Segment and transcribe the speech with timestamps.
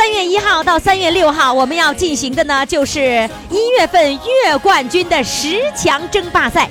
[0.00, 6.70] 三月一号到三月六号，我们要进行的呢，就是一月份月冠军的十强争霸赛，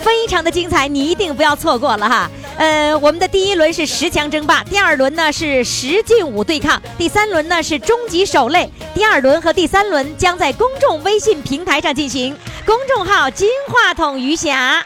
[0.00, 2.28] 非常的精彩，你一定不要错过了哈。
[2.56, 8.68] 呃，我们的第一轮是十强争霸，第二轮呢是十进五对抗，第三轮呢是终极守擂。
[8.92, 12.36] 第二轮和第三轮将在公众微信平台上进行，
[12.66, 14.84] 公众号“金话筒余霞”。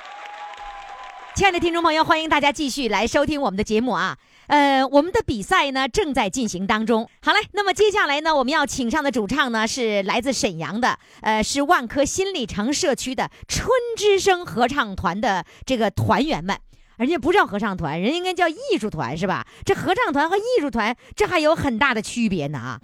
[1.34, 4.14] 亲爱的听众朋友，欢迎大家继续来收听我们的节目啊。
[4.46, 7.08] 呃，我们的比赛呢正在进行当中。
[7.22, 16.56] 好嘞，那么接下来呢，我们要请上的主唱呢是来自沈阳的，呃，是万科新里程社区的春之声合唱团的这个团员们。
[16.98, 19.44] 人家不叫合唱团，人家应该叫艺术团，是吧？
[19.64, 22.80] 这合唱团和艺术团这还有很大的区别呢啊！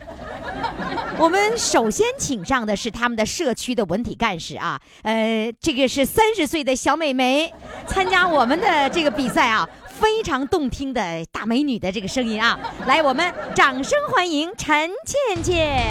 [1.18, 7.52] 我们首先请上的是他们的社区的文体干事啊，呃，这个是三十岁的小美眉，
[7.86, 9.68] 参加我们的这个比赛啊，
[10.00, 15.84] 非常动听的大美女的这个声音啊，来，我们掌声欢迎陈倩倩。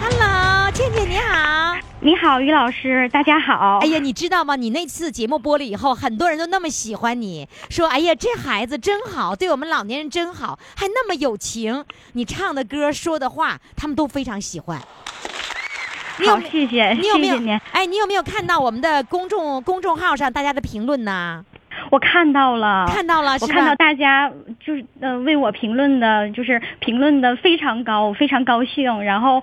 [0.00, 1.76] Hello，倩倩你好。
[2.00, 3.80] 你好，于老师，大家好。
[3.82, 4.56] 哎呀，你知道吗？
[4.56, 14.80] 你那次节目播了以后，很多人都那么喜欢你，说：“哎呀，这孩子真好，对我们老年人真好，还那么有情。”你唱的歌、说的话，他们都非常喜欢。
[16.18, 17.60] 你有好，没谢谢，你有没有谢谢您？
[17.72, 21.44] 哎，你有没有看到我们的公众公众号上大家的评论呢？
[21.90, 24.30] 我看到了，看到了我看到大家
[24.64, 29.02] 就是呃为我评论的，就是评论的非常高，我非常高兴。
[29.02, 29.42] 然后，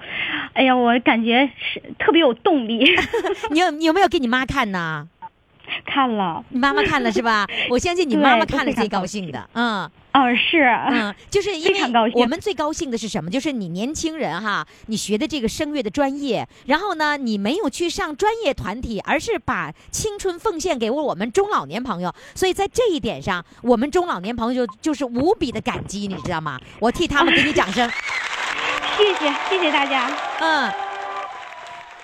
[0.53, 2.85] 哎呀，我感觉是特别有动力。
[3.51, 5.07] 你有你有没有给你妈看呢？
[5.85, 7.47] 看了，你妈妈看了是吧？
[7.69, 9.89] 我相信你妈妈看了最高兴的，嗯。
[10.13, 11.81] 嗯，是，嗯，就是因为
[12.13, 13.31] 我们最高兴的是什么？
[13.31, 26.59] 就是你年轻人哈，你学的这个声乐的专业，然后呢，你没有去上专业团体，而是把青春奉献给我们中老年朋友，所以在这一点上，我们中老年朋友就就是无比的感激，你知道吗？
[26.79, 27.89] 我替他们给你掌声。
[28.95, 30.11] 谢谢，谢谢大家。
[30.39, 30.71] 嗯，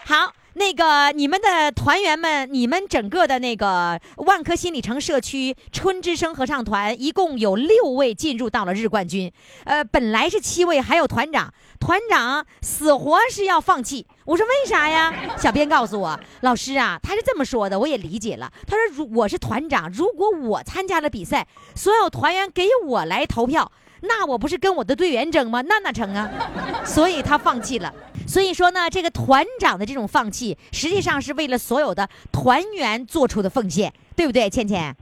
[0.06, 0.39] 好。
[0.60, 9.32] 那个你们的团员们，你们整个的那个万科新里程社区春之声合唱团，一共有六位进入到了日冠军。
[9.64, 14.06] 呃，本来是七位，还有团长，团长死活是要放弃。
[14.26, 15.14] 我说为啥呀？
[15.38, 18.52] 小编告诉我，老师啊，他是这么说的，我也理解了。
[18.68, 23.72] 他说，如我是团长，如果我参加了比赛，所有团员给我来投票。
[24.02, 25.62] 那我不是跟我的队员争吗？
[25.62, 26.30] 那哪成啊？
[26.86, 27.94] 所以他放弃了。
[28.28, 34.50] 所以说呢，这个团长的这种放弃，实际上是为了所有的团员做出的奉献，对不对？
[34.50, 34.96] 倩倩，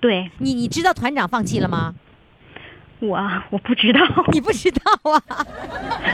[0.00, 1.94] 对你你知道团长放弃了吗？
[2.98, 3.18] 我，
[3.50, 4.00] 我不知道。
[4.32, 5.20] 你不知道啊？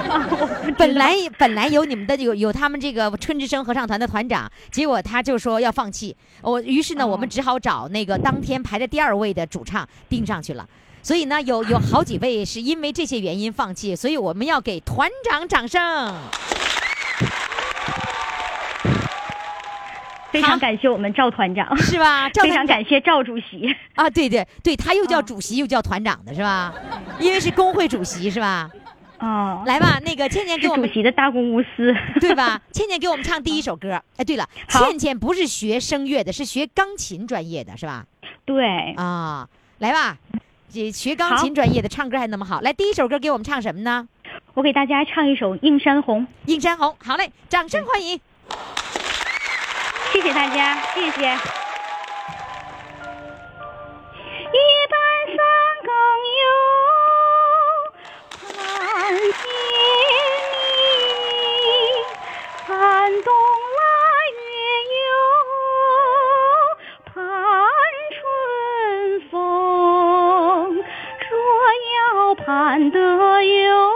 [0.77, 6.17] 本来本来有你们的有有他们这个春之声合唱团的团长，结果他就说要放弃。
[6.41, 10.69] 我于是呢，我们只好找那个当天排在第二位的主唱盯上去了。
[11.03, 16.15] 所以呢，有有好几位是因为这些原因放弃，所以我们要给团长掌声。
[20.31, 22.31] 非常感谢我们赵团长，是吧？
[22.31, 23.75] 赵非常感谢赵主席。
[23.95, 26.73] 啊，对对对，他又叫主席又叫团长的是吧？
[27.21, 28.71] 因为是工会主席是吧？
[29.19, 31.95] 哦，来吧，那个倩倩给我们主席的大公无私。
[32.19, 32.59] 对吧？
[32.73, 34.01] 倩倩给我们唱第一首歌。
[34.17, 38.07] 哎，对了，倩倩不是学声乐的，是学钢琴专业的，是吧？
[38.47, 39.47] 对，啊，
[39.81, 40.39] 来吧，这
[40.93, 42.61] 学钢琴专业的，唱歌还那么好。
[42.63, 44.09] 来，第一首歌给我们唱什么呢？
[44.55, 46.23] 我给大家唱一首《映山红》。
[46.47, 46.97] 映山红。
[47.05, 48.19] 好嘞，掌声欢迎。
[50.13, 51.21] 谢谢大家，谢谢。
[54.53, 54.59] 一
[54.91, 55.37] 半三
[55.85, 55.91] 更
[56.41, 56.45] 哟，
[58.41, 59.23] 盼见
[61.63, 61.73] 你；
[62.67, 62.73] 寒
[63.23, 63.33] 冬
[72.35, 72.99] 盼得
[73.43, 73.93] 哟，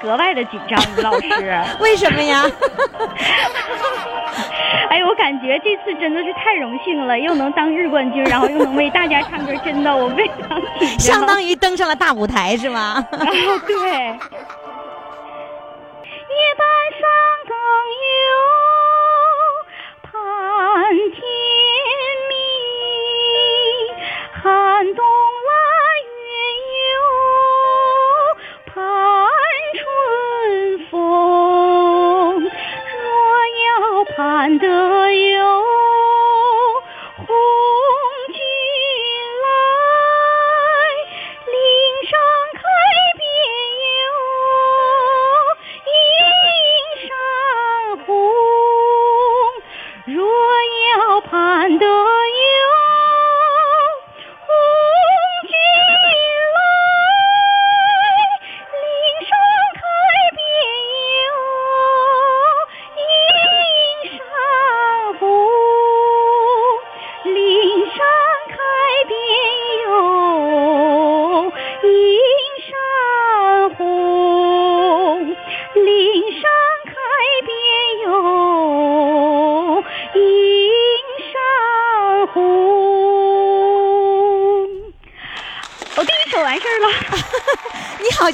[0.00, 1.28] 格外的紧张，于老师。
[1.80, 2.44] 为什么呀？
[4.90, 10.98] 哎，我感觉这次真的是太荣幸了，又能当日冠军，然后又能为大家唱歌，真的我非常紧张。
[10.98, 13.04] 相当于登上了大舞台是吗？
[13.12, 13.18] 啊，
[13.66, 14.18] 对。
[51.76, 51.97] 要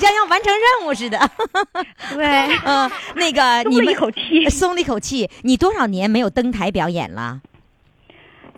[0.04, 1.18] 像要完成任务似的。
[2.14, 2.26] 对，
[2.64, 5.28] 嗯，那个松了你们一口气松了一口气。
[5.42, 7.40] 你多少年没有登台表演了？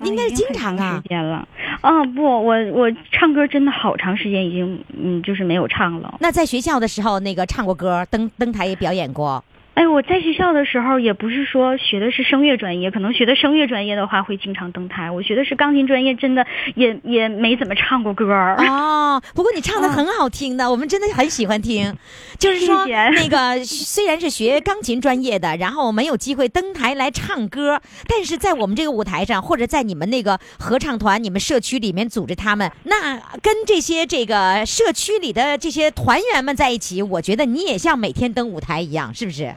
[0.02, 1.08] 应该是经常啊时。
[1.08, 1.46] 间了。
[1.80, 6.16] 啊，不，我我唱歌真的好长时间已经嗯，就是没有唱了。
[6.20, 9.42] 那在学校的时候，那个唱过歌，登登台也表演过。
[9.76, 15.10] 哎，我在学校的时候也不是说学的是声乐专业，可能学的声乐专业的话会经常登台。
[15.10, 18.56] 我学的是钢琴专业，真的也也没怎么唱过歌儿。
[18.56, 21.94] 哦，不过你唱的很好听的，我们真的很喜欢听。
[22.38, 27.78] 就是说，谢谢那个虽然是学钢琴专业的，然后没有机会登台来唱歌，
[28.08, 39.54] 但是在我们这个舞台上，或者在你们那个合唱团、你们社区里面组织他们，那跟这些这个社区里的这些团员们在一起，我觉得你也像每天登舞台一样，是不是？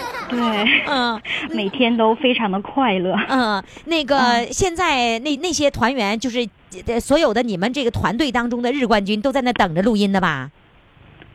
[0.28, 1.20] 对，嗯
[1.52, 3.14] 每天都非常的快乐。
[3.28, 6.48] 嗯，那个现在那那些团员就是。
[6.86, 10.50] 呃所有的你们这个团队当中的日冠军都在那等着录音的吧？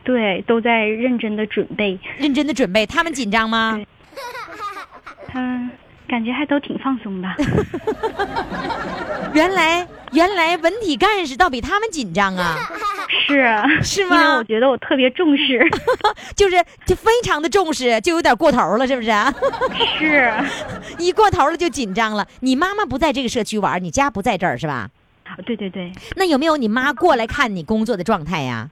[0.02, 1.96] 对，都在认真的准备。
[2.16, 3.80] 认真的准备，他们紧张吗？
[5.28, 5.70] 他
[6.08, 7.28] 感觉还都挺放松的。
[9.34, 12.56] 原来原来文体干事倒比他们紧张啊，
[13.26, 13.44] 是
[13.82, 15.60] 是因为吗我觉得我特别重视。
[16.34, 16.56] 就是
[16.86, 19.10] 就非常的重视，就有点过头了，是不是？
[19.98, 20.32] 是，
[20.98, 22.26] 一过头了就紧张了。
[22.40, 24.88] 你妈妈不在这个社区玩，你家不在这儿是吧？
[25.44, 28.70] 对对对，那有没有你妈过来看你工作的状态呀？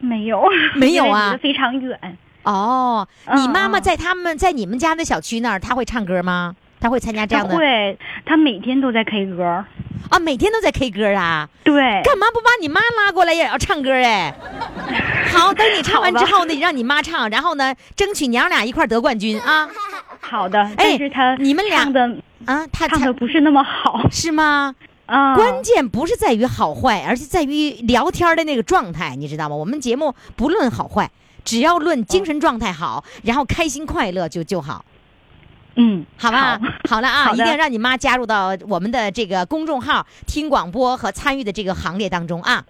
[0.00, 0.42] 没有，
[0.74, 2.18] 没有啊非常远。
[2.42, 6.56] 哦，嗯你妈妈嗯在他们在你们家的小区那儿，她会唱歌吗？
[6.82, 7.96] 她会参加这样的会，
[8.26, 9.64] 他每天都在 K 歌。
[10.10, 10.18] 啊？
[10.18, 11.48] 每天都在 K 歌啊？
[11.62, 14.34] 对，干嘛不把你妈拉过来也要唱歌哎？
[15.32, 19.68] 好，等你唱完之后呢，让你妈唱，然后呢，争取娘俩一块儿得冠军啊
[20.20, 22.66] 好的，但是他哎你们俩唱的啊！
[22.72, 24.74] 他唱的不是那么好是吗？
[25.06, 25.34] 啊。
[25.36, 29.54] 关键不是在于好坏，而是在于聊天的那个状态，你知道吗？
[29.54, 31.10] 我们节目不论好坏，
[31.44, 34.84] 只要论精神状态好，然后开心快乐就就好，
[35.76, 36.60] 嗯，好吧？
[36.88, 42.64] 好了啊，一定要让你妈加入到我们的这个公众号听广播和参与的这个行列当中啊。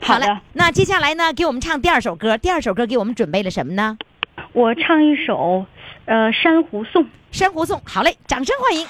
[0.00, 2.36] 好的嘞，那接下来呢，给我们唱第二首歌。
[2.36, 3.96] 第二首歌给我们准备了什么呢？
[4.52, 5.64] 我唱一首
[6.04, 7.04] 呃《珊瑚颂》。
[7.30, 7.78] 《珊瑚颂》。
[7.86, 8.86] 好嘞，掌声欢迎。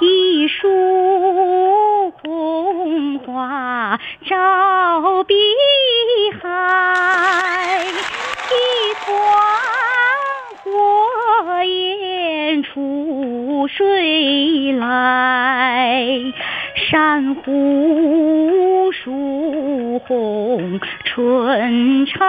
[0.00, 0.68] 一束
[16.92, 22.20] 珊瑚树红春常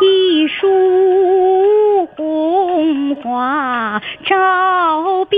[0.00, 5.36] 一束红花照碧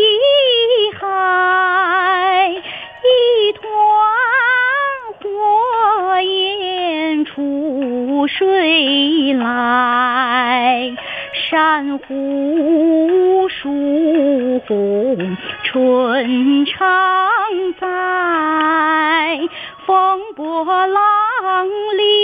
[8.41, 10.97] 水来。
[11.51, 16.79] 珊瑚树红春常
[17.79, 17.87] 在，
[19.85, 21.67] 风波浪
[21.99, 22.20] 里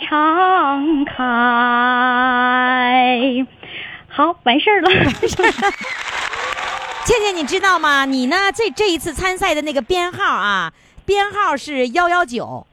[0.00, 1.14] 常开。
[4.08, 4.90] 好，完事儿了。
[7.04, 8.04] 倩倩，你知道吗？
[8.04, 8.52] 你呢？
[8.54, 10.72] 这这一次参赛的那个编号啊，
[11.04, 12.66] 编号是幺幺九，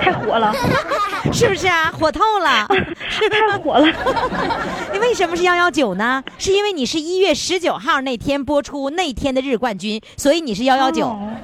[0.00, 0.52] 太火了，
[1.32, 1.92] 是不是啊？
[1.92, 2.66] 火透了。
[3.08, 3.86] 是 太火了。
[4.92, 6.24] 你为什么是幺幺九呢？
[6.38, 11.06] 是因为你是一月十九号那天播出那天的日冠军，所以你是幺幺九。
[11.06, 11.36] 哦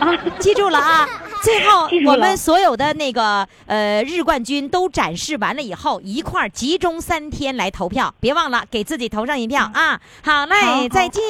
[0.00, 1.08] 啊，记住了啊！
[1.42, 10.00] 最后 我们所有的那个呃日冠军都展示完了以后，一块儿集中三天来投票，别忘了给自己投上一票啊！
[10.22, 11.22] 好嘞，再见。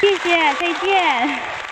[0.00, 1.71] 谢谢，再见。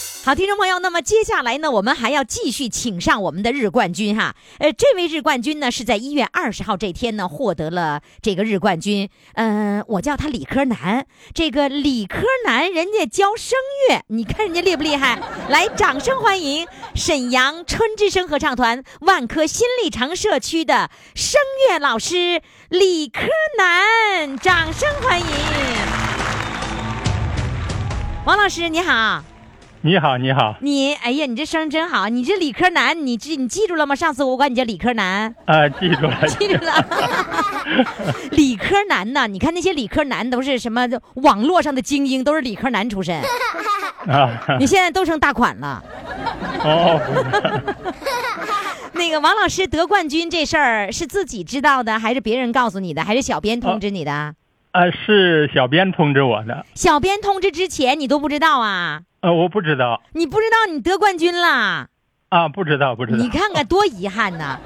[0.23, 4.35] 好，听众朋友，那么接下来呢，我们还要继续请上我们的日冠军哈。
[4.59, 9.09] 呃，这位日冠军呢是在一月二十号这天呢获得了这个日冠军。
[9.33, 11.07] 嗯、我叫他理科男。
[11.33, 13.57] 这个理科男人家教声
[13.89, 15.19] 乐，你看人家厉不厉害？
[15.49, 23.21] 来，掌声欢迎沈阳春之声合唱团万科新立城社区的声乐老师理科
[23.57, 25.25] 男，掌声欢迎。
[28.23, 29.23] 王老师你好。
[29.83, 32.07] 你好，你好，你哎呀，你这声真好！
[32.07, 33.95] 你这理科男，你记你记住了吗？
[33.95, 36.85] 上次我管你叫理科男，啊， 记住了，记住了。
[38.31, 39.25] 理科男呢？
[39.27, 43.19] 你看那些理科男都是什么网络上的精英，都是理科男出身。
[44.07, 45.83] 啊，你现在都成大款了。
[46.63, 47.01] 哦，
[48.93, 54.11] 那个王老师得冠军这事儿是自己知道的，还是别人告诉你的，还是小编通知你的？
[54.11, 54.33] 啊，
[54.91, 59.01] 是小编通知我的，小编通知之前你都不知道啊？
[59.21, 61.89] 呃，我不知道，你不知道你得冠军啦？
[62.29, 64.57] 啊，不知道，不知道，你看看多遗憾呐！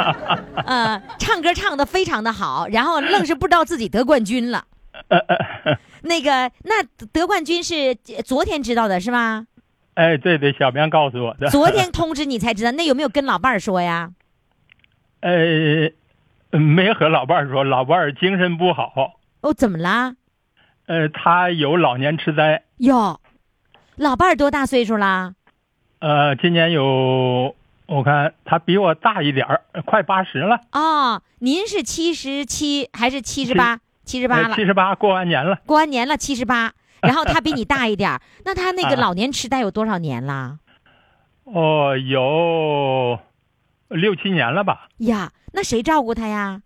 [0.66, 4.64] 呃，唱歌唱的非常的好，然后愣是不知道自己得冠军了。
[5.08, 5.18] 呃
[6.02, 9.46] 那个，那得冠军是昨天知道的是吗？
[9.94, 14.10] 哎，对对，小编告诉我的，昨天 通知你才知道，那有没有跟老伴儿说呀？
[15.20, 15.90] 呃，
[16.58, 19.15] 没和老伴儿说，老伴儿精神不好，
[19.46, 20.16] 哦，怎么啦？
[20.86, 23.20] 呃，他有老年痴呆，哟，
[23.94, 25.34] 老伴儿多大岁数啦？
[26.00, 27.54] 呃，今年有，
[27.86, 33.78] 我看他比我大一点儿，快八十了，哦，您是七十七还是七十八？
[34.04, 40.58] 七十八了，七十八过完年了，过完年了七十八， 然后他比你大一点儿，那他那个啊老年痴呆有多少年啦？
[41.44, 43.16] 哦，有
[43.90, 44.88] 六七年了吧。
[44.98, 46.62] 呀，那谁照顾他呀？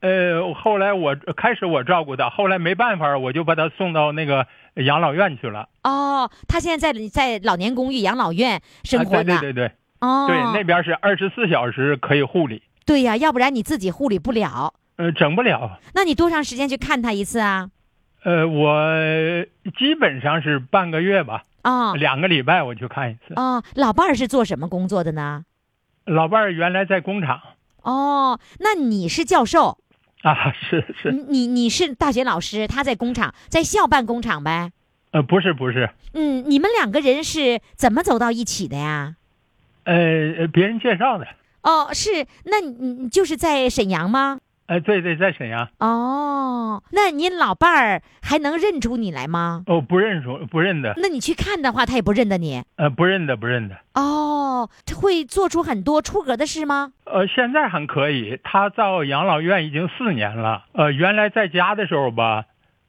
[0.00, 5.68] 呃，后来我开始我照顾他，后来没办法，我就把他送到那个养老院去了。
[5.82, 9.22] 哦，他现在在在老年公寓、养老院生活。
[9.22, 14.74] 对对对对，哦，对，那边是二十四小时可以护理，对呀，要不然你自己护理不了。
[14.96, 15.78] 呃，整不了。
[15.94, 17.70] 那你多长时间去看他一次啊？
[18.24, 18.72] 呃，我
[19.78, 23.34] 基本上是半个月吧，哦两个礼拜我去看一次。
[23.36, 25.44] 哦，老伴儿是做什么工作的呢？
[26.04, 27.40] 老伴儿原来在工厂
[27.82, 29.78] 哦，那你是教授，
[30.22, 34.72] 啊，是是，你你你是大学老师，他在工厂，在校办工厂呗。
[35.10, 39.14] 呃，不是不是，嗯，你们两个人是怎么走到一起的呀？
[39.84, 39.94] 呃，
[40.40, 41.26] 呃别人介绍的，
[41.62, 44.40] 哦，是，那你你就是在沈阳吗？
[44.68, 49.64] 呃，对对，在沈阳，哦，那您老伴儿还能认出你来吗？
[49.66, 52.62] 哦，不认出，不认得，那你去看的话，他也不认得你。
[52.76, 53.76] 呃，不认得，不认得。
[53.94, 56.92] 哦，他会做出很多出格的事吗？
[57.06, 60.64] 呃，现在还可以，他到养老院已经四年了。
[60.72, 62.44] 呃，原来在家的时候吧，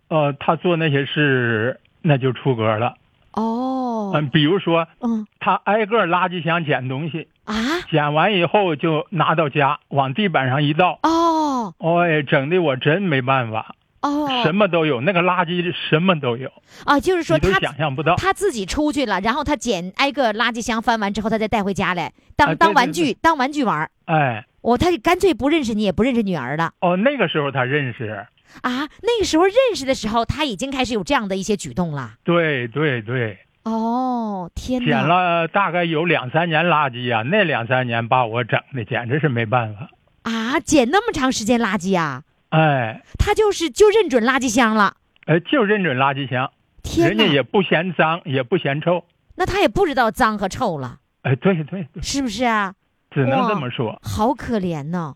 [0.09, 2.95] 呃，他做那些事那就出格了。
[3.31, 7.55] 哦，嗯、比如说嗯他挨个垃圾箱捡东西，啊，
[7.89, 11.48] 捡完以后就拿到家，往地板上一倒，哦
[11.79, 16.49] 哎，整的我真没办法，哦，什么都有，那个垃圾什么都有，
[16.85, 18.15] 啊，就是说他想象不到。
[18.15, 23.89] 他自己出去了，然后他捡挨个垃圾箱翻完之后，他再带回家来当、当玩对具当玩具玩。
[24.05, 28.25] 哎，我、他干脆不认识你，也不认识女儿了哦，那个时候他认识，
[28.61, 28.87] 啊。
[29.01, 32.13] 那个时候认识的时候，他已经开始有这样的一些举动了。
[32.23, 34.97] 对对对，哦，天捡！
[34.97, 39.89] 了大概有两三年垃圾呀、那两三年把我整的简直是没办法。
[40.29, 44.95] 啊，捡那么长时间垃圾啊，哎，他就是就认准垃圾箱了。
[45.25, 46.51] 哎，就认准垃圾箱，
[46.83, 47.24] 天哪！
[47.24, 49.03] 人家也不嫌脏，也不嫌臭。
[49.36, 52.73] 那他也不知道脏和臭了，哎，对对对，是不是啊？
[53.12, 53.99] 只能这么说。
[54.03, 55.15] 好可怜呢。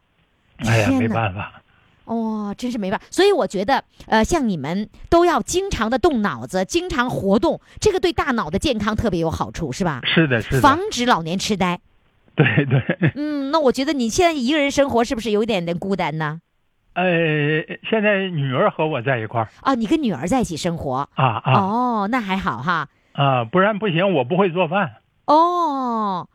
[0.58, 1.62] 哎呀，没办法。
[2.06, 3.06] 哇、真是没办法。
[3.10, 10.02] 所以我觉得，呃，像你们都要经常的动脑子，经常活动，这个对大脑的健康特别有好处，是吧？
[10.04, 11.80] 是的，是的，防止老年痴呆。
[12.38, 13.12] 对对。
[13.16, 16.40] 嗯，那我觉得你现在一个人生活是不是有一点点孤单呢？
[16.94, 17.04] 呃，
[17.90, 21.10] 现在女儿和我在一块儿啊，你跟女儿在一起生活。
[21.16, 22.88] 啊啊哦，那还好哈。
[23.14, 24.96] 啊，不然不行，我不会做饭。
[25.26, 26.28] 哦，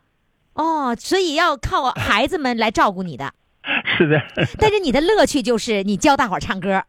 [0.54, 3.32] 哦，所以要靠孩子们来照顾你的。
[3.96, 4.20] 是的，
[4.58, 6.82] 但是你的乐趣就是你教大伙儿唱歌。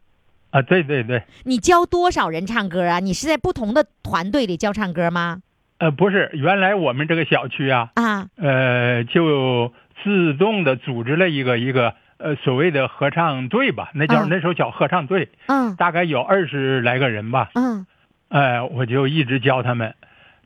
[0.50, 2.98] 啊，对对对，你教多少人唱歌啊？
[2.98, 5.42] 你是在不同的团队里教唱歌吗？
[5.80, 9.72] 呃，不是，原来我们这个小区啊，啊，呃，就
[10.04, 17.50] 自动的组织了一个一个呃所谓的合唱队吧，那叫、嗯那时候叫合唱队，嗯大概有二十来个人吧。
[17.54, 17.86] 嗯
[18.28, 19.94] 哎，我就一直教他们，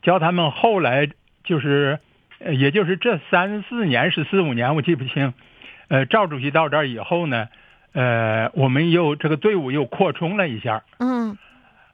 [0.01, 0.51] 教他们。
[0.51, 1.09] 后来
[1.43, 1.99] 就是，
[2.39, 5.33] 呃也就是这三四年是四五年，我记不清。
[5.89, 7.49] 呃，赵主席到这儿以后呢，
[7.91, 10.83] 呃，我们又这个队伍又扩充了一下。
[10.99, 11.37] 嗯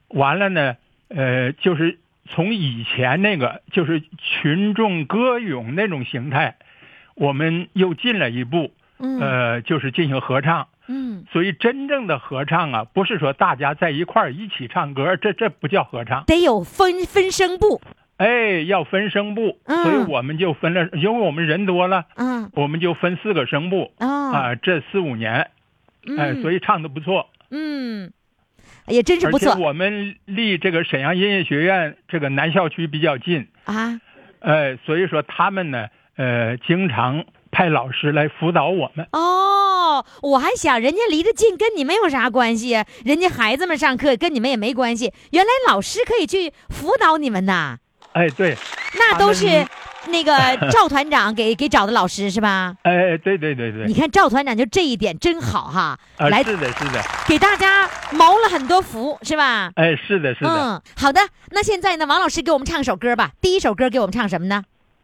[0.10, 0.76] 完了呢，
[1.10, 1.98] 呃，就是
[2.30, 6.58] 从以前那个就是群众歌咏那种形态，
[7.16, 10.68] 我们又进了一步，嗯呃，就是进行合唱。
[10.88, 16.26] 嗯，所以真正的合唱啊，不是说大家在一块儿一起唱歌，这这不叫合唱。
[16.26, 17.82] 得有分分声部。
[18.18, 24.56] 哎，要分声部，嗯所以我们就分了，因为我们人多了，嗯我们就分四个声部啊啊。
[24.56, 25.50] 这四五年，
[26.18, 28.12] 哎，所以以唱的不错，嗯，
[28.88, 34.00] 也真是不错我们离这个沈阳音乐学院这个南校区比较近，啊。
[34.40, 39.08] 呃，所以说他们呢，呃，经常派老师来辅导我们。
[39.12, 42.84] 哦，我还想人家离得近，跟你们有啥关系啊？
[43.06, 45.14] 人家孩子们上课跟你们也没关系。
[45.32, 47.78] 原来老师可以去辅导你们呐，
[48.14, 48.58] 哎，对，
[48.98, 49.46] 那都是
[50.08, 50.34] 那个
[50.72, 52.76] 赵团长给给找的老师是吧？
[52.84, 59.72] 哎，对对对对你，看赵团长就这一点真好哈，啊，来是的，是的，给大家谋了很多福是吧？
[59.76, 61.22] 哎，是的，是的，嗯，好的。
[61.52, 63.32] 那现在呢，王老师给我们唱首歌吧。
[63.42, 64.64] 第一首歌给我们唱什么呢？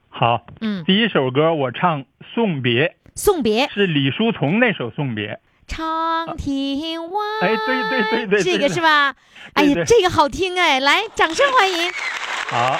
[0.09, 0.45] 好。
[0.61, 2.01] 嗯，第一首歌我唱
[2.33, 5.27] 《送别送别》，是李叔同那首《送别》。
[5.67, 7.19] 长亭外。
[7.41, 9.13] 哎对对对对这个是吧？
[9.53, 11.91] 哎呀，这个好听哎，来，掌声欢迎。
[12.49, 12.79] 好，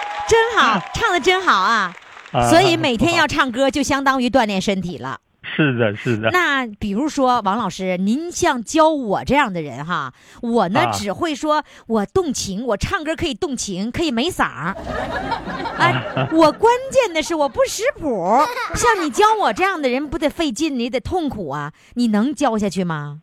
[0.31, 1.93] 真好，唱的真好啊！
[2.31, 5.19] 啊所以每天要唱歌，就相当于锻炼身体了。
[5.43, 14.73] 是的，是的，那比如说，王老师，您像教我这样的人哈，我呢、啊只会说我动情，我唱歌可以动情，可以没嗓儿。
[15.77, 18.39] 哎，我关键的是我不识谱，
[18.73, 21.73] 像你教我这样的人，不得费劲，你得痛苦啊！
[21.95, 23.19] 你能教下去吗？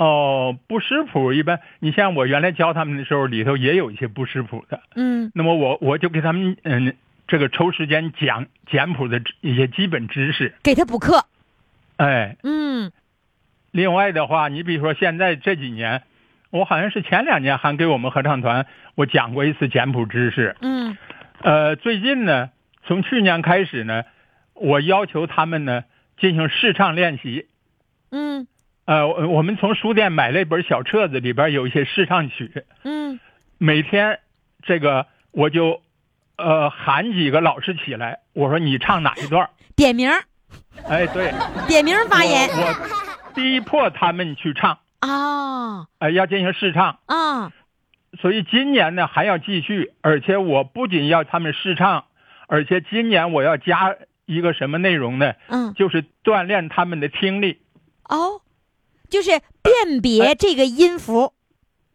[0.00, 4.80] 哦，不识谱一般，你像我原来教他们的时候，里头也有一些不识谱的。
[4.96, 6.96] 嗯那么我我就给他们嗯，
[7.28, 10.54] 这个抽时间讲简谱的一些基本知识。
[10.62, 11.26] 给他补课。
[11.98, 12.90] 哎，嗯
[13.72, 16.02] 另外的话，你比如说现在这几年，
[16.48, 20.56] 我好像是前两年还给我们合唱团我讲过一次简谱知识。
[20.62, 20.96] 嗯
[21.42, 22.48] 呃，最近呢，
[22.86, 24.04] 从去年开始呢，
[24.54, 25.84] 我要求他们呢
[26.18, 27.48] 进行试唱练习。
[28.10, 28.46] 嗯
[28.90, 32.64] 呃，我我们从书店买了一本小册子，里边有一些试唱曲。
[32.82, 33.20] 嗯
[33.56, 34.18] 每天
[34.64, 35.80] 这个我就
[36.36, 39.50] 呃喊几个老师起来，我说你唱哪一段儿？
[39.76, 40.10] 点名
[40.88, 41.32] 哎，对，
[41.68, 42.50] 点名发言
[43.32, 46.98] 逼迫他们去唱，啊哎，要进行试唱。
[47.06, 47.52] 啊
[48.20, 52.06] 所以今年呢还要继续，而且我不仅要他们试唱，
[52.48, 53.94] 而且今年我要加
[54.26, 55.34] 一个什么内容呢？
[55.46, 57.60] 嗯就是锻炼他们的听力。
[58.08, 58.40] 哦，
[59.10, 59.30] 就是
[59.62, 61.34] 辨别这个音符。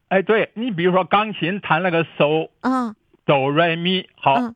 [0.09, 2.93] 哎，对你比如说钢琴弹了个嗦啊。
[3.25, 4.55] 哆来咪，好，嗯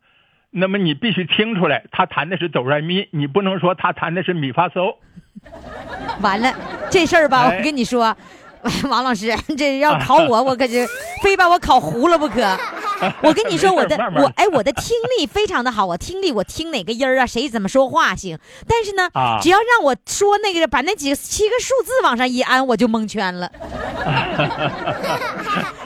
[0.52, 4.95] 那么你必须听出来他弹的是哆来咪，你不能说他弹的是咪发嗦。
[6.22, 6.54] 完了，
[6.91, 7.58] 这事儿吧，哎。
[7.58, 8.15] 我跟你说，
[8.89, 10.86] 王老师，这要考 我，我可就
[11.24, 12.41] 非把我考糊了不可。
[13.24, 18.38] 我跟你说，我的我哎，我的听力非常的好，我听力我听哪个音儿啊，谁怎么说话行。
[18.68, 23.52] 但是呢，啊只要让我说那个把那几个七个数字往上一安，我就蒙圈了。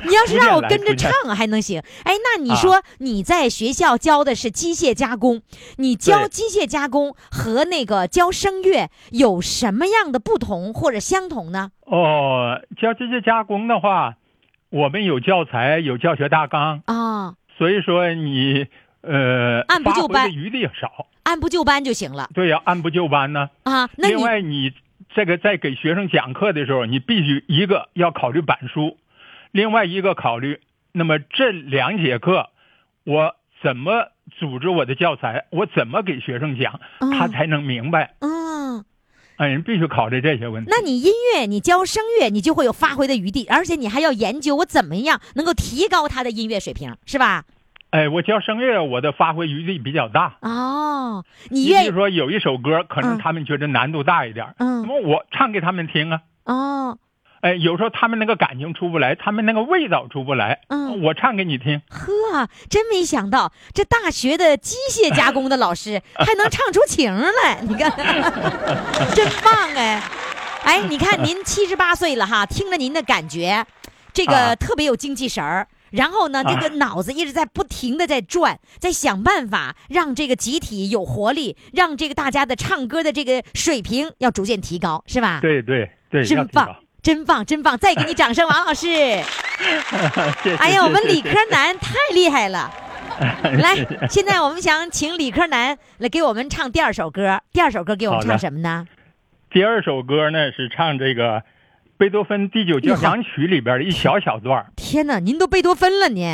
[0.06, 5.42] 你要是让我跟着唱还能行，哎，那你说你在学校教的是机械加工，
[5.78, 11.72] 你教机械加工和那个教声乐有什么样的不同或者相同呢？
[11.86, 14.16] 哦，教机械加工的话，
[14.74, 18.66] 我们有教材，有教学大纲，啊，所以说你
[19.02, 21.06] 呃按部就班的余地少。
[21.22, 23.52] 按部就班就行了对呀、按部就班呢。
[23.66, 23.88] 啊。
[23.96, 24.74] 那另外你
[25.14, 28.98] 这个在给学生讲课的时候，你必须一个要考虑板书，
[29.52, 30.60] 另外一个考虑，
[30.92, 32.50] 那么这两节课
[33.04, 34.08] 我怎么
[34.40, 38.16] 组织我的教材，我怎么给学生讲，嗯他才能明白。
[38.22, 38.84] 嗯，
[39.38, 40.70] 哎，人必须考虑这些问题。
[40.72, 47.46] 那你音乐你教声乐，你就会有发挥的余地，而且你还要研究我怎么样能够提高他的音乐水平，是吧？
[47.90, 50.38] 哎，我教声乐，我的发挥余地比较大。
[50.42, 56.22] 哦，你你愿意比如说有一首歌，可嗯能他们觉得难度大一点，嗯那么我唱给他们听啊。
[56.46, 56.98] 哦，
[57.44, 61.82] 哎，有时候他们那个感情出不来，他们那个味道出不来，嗯我唱给你听。
[61.90, 67.92] 呵，真没想到这大学的机械加工的老师 还能唱出情来，你看，
[69.14, 70.02] 真棒哎！
[70.64, 73.66] 哎，你看您七十八岁了哈，听了您的感觉，
[74.14, 75.68] 这个啊特别有精气神儿。
[75.92, 85.40] 然后呢，这啊个脑子一直在不停的在转，在想办法让这个集体有活力，让这个大家的唱歌的这个水平要逐渐提高，是吧？
[85.42, 87.78] 对对对，真棒真棒，真棒！
[87.78, 88.88] 再给你掌声，王老师。
[90.42, 90.56] 谢谢。
[90.56, 92.72] 哎呀，我们理科男太厉害了。
[93.60, 93.76] 来，
[94.10, 97.42] 现在我们想请理科男来给我们唱第二首歌。
[97.52, 98.88] 第二首歌给我们唱什么呢？
[99.52, 101.44] 第二首歌呢是唱这个
[101.98, 106.26] 贝多芬第九交响曲里边的一小小段 天哪，您都贝多芬了您。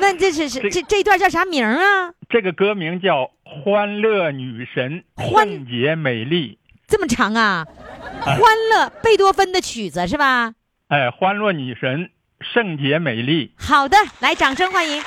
[0.00, 2.12] 那这是是这这一段叫啥名啊？
[2.30, 6.56] 这个歌名叫《欢乐女神欢圣洁美丽》。
[6.92, 7.66] 这么长啊？
[8.20, 8.36] 欢
[8.70, 10.52] 乐，贝多芬的曲子是吧？
[10.88, 12.10] 哎，欢乐女神
[12.42, 13.54] 圣洁美丽。
[13.58, 15.02] 好的，来，掌声欢迎。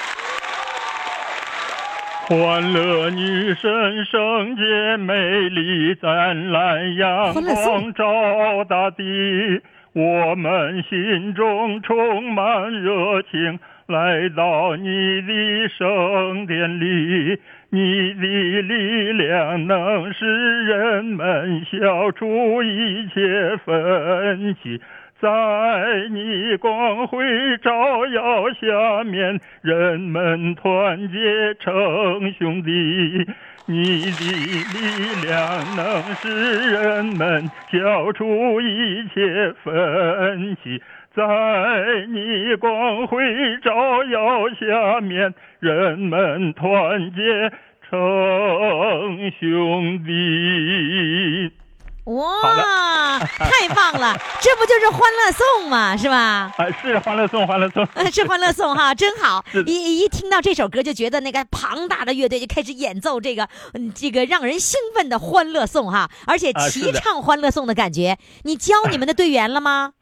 [2.27, 5.13] 欢乐女神圣洁美
[5.49, 8.03] 丽，湛蓝阳光照
[8.67, 9.61] 大地，
[9.93, 24.79] 我们心中充满热情，来到你的圣殿里，你的力量能使人们消除一切分歧。
[25.19, 25.29] 在
[26.11, 27.25] 你光辉
[27.61, 33.25] 照耀下面，人们团结成兄弟。
[33.67, 34.19] 你的
[34.75, 40.79] 力量能使人们消除一切分歧。
[41.15, 41.21] 在
[42.09, 43.23] 你光辉
[43.63, 43.71] 照
[44.03, 47.49] 耀下面，人们团结
[47.89, 51.51] 成兄弟。
[52.05, 54.15] 哇，太棒了！
[54.39, 55.95] 这不就是《欢乐颂》吗？
[55.97, 56.51] 是吧？
[56.57, 57.87] 啊，是欢乐颂，欢乐颂。
[57.95, 59.43] 呃 是《欢乐颂》哈， 真好！
[59.65, 68.17] 一一听到这首歌，就觉得那个庞大的乐队就开始演奏这个，嗯，这个让人兴奋的《欢乐颂》哈，而且齐唱《欢乐颂》的感觉。
[68.43, 69.93] 你教你们的队员了吗？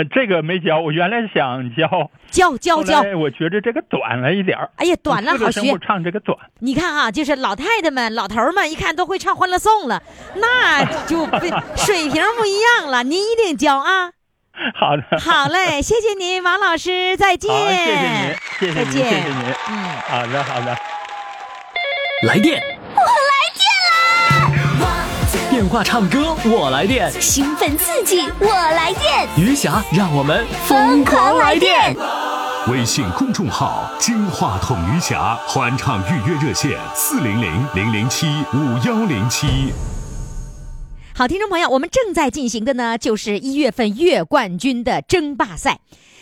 [0.00, 3.02] 呃，这个没教，我原来想教， 教教教！
[3.18, 5.78] 我觉着这个短了一点儿哎呀，短了好学四个声部。
[5.78, 6.38] 唱这个短。
[6.60, 10.02] 你看啊、就是老太太们、老头们，一看都会唱《欢乐颂》了，
[10.36, 11.38] 那就不
[11.76, 13.02] 水平不一样了。
[13.02, 14.10] 您一定教啊！
[14.74, 17.52] 好的，好嘞，谢谢您，王老师，再见。
[17.52, 19.54] 好，谢谢您，谢谢您，再见谢谢您。
[19.68, 19.74] 嗯。
[20.08, 20.76] 好的，好的。
[22.26, 22.62] 来电，
[25.60, 31.94] 电话唱歌我来电，兴奋刺激，我来电，余霞让我们疯狂来电。
[32.68, 39.70] 微信公众号“金话筒余霞”欢唱预约热线：四零零零零七五幺零七。
[41.14, 45.80] 好，听众朋友，我们正在进行的呢，就是一月份月冠军的争霸赛。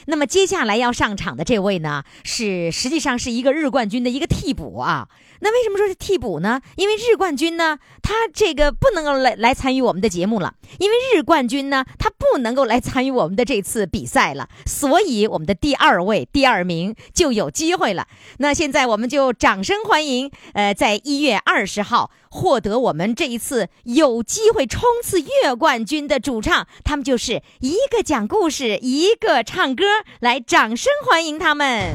[0.08, 5.08] 那么接下来要上场的这位呢，是实际上是一个日冠军的一个替补啊。
[5.40, 6.62] 那为什么说是替补呢？
[6.76, 18.08] 因为日冠军呢，他这个不能够来来参与我们的节目了，因为日冠军呢，他不能够来参与我们的这次比赛了，所以我们的第二位、第二名就有机会了。
[18.38, 29.84] 那现在我们就掌声欢迎，呃，在一月二十号获得我们这一次有机会冲刺月冠军的主唱，他们就是一个讲故事，一个唱歌，
[30.20, 31.94] 来，掌声欢迎他们。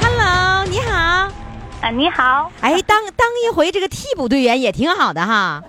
[0.00, 1.30] Hello，你好。
[1.82, 5.62] 啊，你好，哎，当当一回这个替补队员也挺好的哈。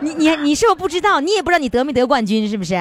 [0.00, 1.20] 你你你是不是不知道？
[1.20, 2.74] 你也不知道你得没得冠军是不是？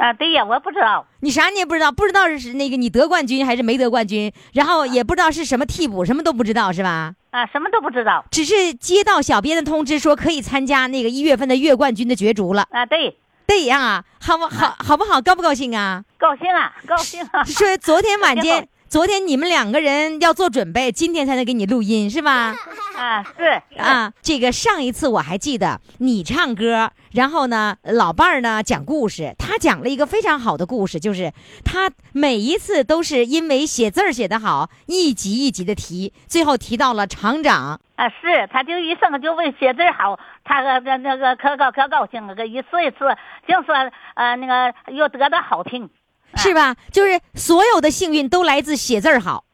[0.00, 7.14] 啊，对呀，我不知道，你啥你也不知道，不知道是那个你得冠军还是没得冠军，然后也不知道是什么替补，什么都不知道是吧？
[7.32, 12.66] 啊，什么都不知道，只是接到小编的通知说可以参加那个一月份的月冠军的角逐了。
[12.70, 14.74] 啊，对，对呀，好不好？
[14.78, 15.20] 好不好？
[15.20, 16.02] 高不高兴啊？
[16.18, 22.52] 高兴啊，高兴啊，说昨天晚 间好，昨天你们两个人要做准备，今天才能给你录音是吧？
[22.98, 31.32] 啊，是，啊，这个上一次我还记得你唱歌，然后呢，老伴儿呢讲故事，他讲了一个非常好的故事，就是
[31.64, 37.80] 他每一次都是因为写字儿写得好，一集一集的提，最后提到了厂长。
[37.94, 43.72] 啊，是，他就一生就为写字好，他个个那个可高可高兴了，个一次一次净说
[44.14, 45.88] 呃那个又得到好评，
[46.36, 46.76] 是吧？
[46.92, 49.44] 就是所有的幸运都来自写字儿好。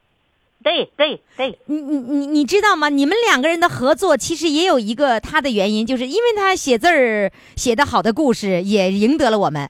[0.63, 2.89] 对对对，你你你你知道吗？
[2.89, 9.69] 你们两个人的合作其实也有一个他的原因，就是因为他写字儿写的好的故事也赢得了我们，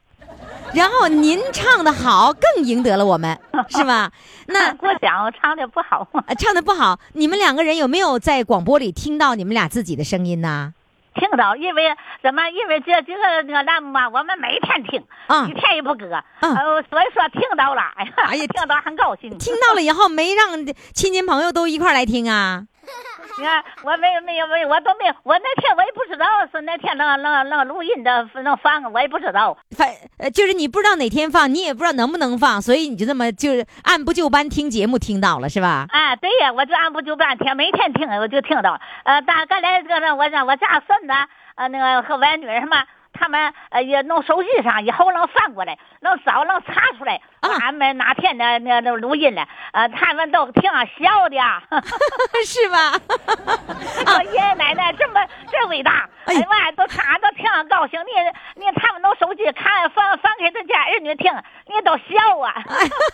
[0.73, 3.37] 然后您唱的好更赢得了我们，
[3.69, 4.11] 是吧？
[4.47, 10.73] 那 过奖我唱的不好，呃 唱的不好，你们两个人有没有在广播里听到你们俩自己的声音呢？
[11.19, 12.47] 听到，因为怎么？
[12.49, 16.05] 因为这这个那个栏目嘛，我们每天听，啊一天也不搁，
[16.41, 22.63] 嗯呃，所以说听到了，哎呀，哎呀听到很高兴，听到了以后没让亲戚朋友都一块来听啊？
[23.37, 29.57] 你看，我没有没有没有，我都没有，我那天我也不知道是那天能能能录音的能放，我也不知道。
[29.75, 35.85] 反呃，就是你不知道哪天放，你也不知道能不能放，所以你就这么就是按部就班听节目听到了是吧？
[35.89, 38.79] 啊，对呀，我就按部就班听，每天听，我就听到。
[39.03, 41.13] 呃，大刚才这个让我让我家孙子，
[41.55, 42.83] 呃，那个和我女儿嘛，
[43.19, 50.63] 他们呃也弄手机上，以后能翻过来，能找能查出来，啊俺们哪天的那那录音了，呃，他们都挺
[50.99, 51.61] 笑的呀。
[52.45, 52.93] 是吧？
[54.17, 55.19] 我爷爷奶奶这么
[55.51, 57.99] 这伟大，哎妈呀，都他都挺高兴。
[58.01, 61.33] 你你他们弄手机看翻翻给他家儿女听，
[61.67, 62.53] 你都笑啊。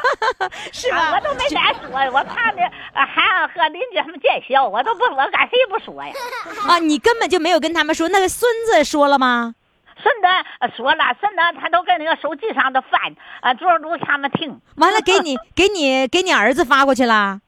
[0.71, 1.27] 是啊吧我？
[1.27, 2.63] 都没敢说，我怕那
[2.93, 6.11] 呃还和邻居他们见笑，我都不我敢谁也不说呀。
[6.67, 9.55] 啊，你根本就没有跟他们说，那个孙子说了吗？
[10.03, 10.27] 孙子
[10.59, 12.99] 呃说了，孙子他都跟那个手机上的翻
[13.41, 14.59] 啊，就是录他们听。
[14.75, 17.39] 完了，给你给你给你儿子发过去了。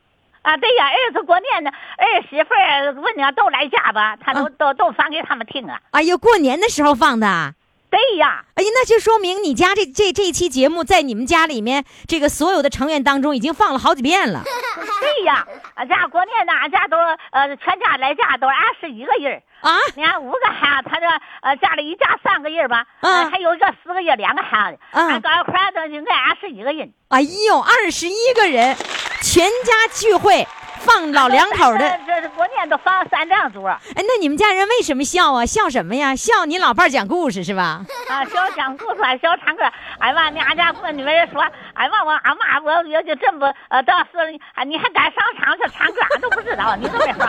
[0.41, 5.79] 啊，对呀，儿子过年呢，儿媳妇儿问你都来家吧，他都、都都翻给他们听啊。
[5.91, 7.53] 哎呦，过年的时候放的。
[7.89, 14.43] 对呀，哎呀，那就说明你家这这这期节目在你们家里面这个所有的成员当中已经放了好几遍了。
[14.99, 16.97] 对呀，俺家过年呢，俺家都
[17.31, 19.77] 呃全家来家都二十一个人儿啊？
[19.95, 21.05] 你看五个孩子，他这
[21.41, 23.13] 呃家里一家三个人吧，嗯。
[23.23, 25.09] 呃还有一个四个月两个孩子，嗯。
[25.09, 26.93] 俺搞一块儿的应该二十一个人。
[27.09, 28.75] 哎呦，二十一个人，
[29.21, 30.47] 全家聚会，
[30.79, 31.79] 放老两口的。
[32.05, 35.45] 这这这过年都放三张桌啊，哎，那你们家人为什么笑啊？
[35.45, 36.15] 笑什么呀？
[36.15, 37.81] 笑你老伴儿讲故事是吧？
[38.09, 39.63] 啊，笑讲故事，笑唱歌。
[39.99, 41.41] 哎妈，你俺家闺女儿说，
[41.73, 47.27] 哎妈，我俺妈我我就这么呃，到时候你还你还敢上场去唱歌，俺都不知道，你都没说。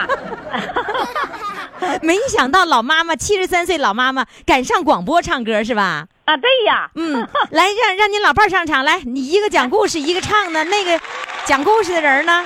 [2.02, 6.06] 没想到老妈妈七十三岁，老妈妈敢上广播唱歌是吧？
[6.24, 10.98] 啊，对呀，嗯，来让让你老伴儿上场来，你一个讲故事，一个唱的，那个
[11.44, 12.44] 讲故事的人呢？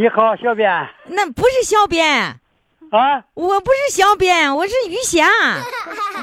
[0.00, 2.08] 你好，小编那不是小编，
[2.90, 5.26] 啊我不是小编，我是于霞。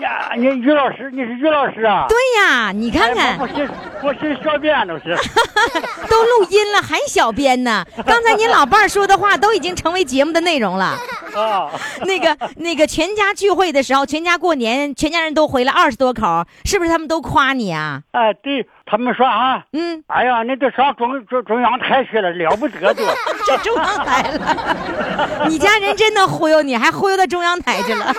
[0.01, 2.07] 呀，你于老师，你是于老师啊？
[2.09, 3.69] 对呀，你看看哎我，我是
[4.01, 5.15] 我是小编都是。
[6.09, 7.85] 都录音了还小编呢。
[8.03, 10.97] 刚才你老伴儿说的话都已经成为节目的内容了。
[11.35, 11.69] 啊，
[12.01, 18.01] 那个那个全家聚会的时候，全家过年，全家人都回来二十多口，是不是他们都夸你啊？
[18.13, 23.03] 哎，对他们说啊，嗯，哎呀，那都上中中中央台去了，了不得都。
[23.45, 28.13] 这中央台了， 你家人真能忽悠你，还忽悠到中央台去了。